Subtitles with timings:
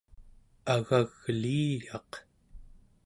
[0.73, 2.11] agagliiyaq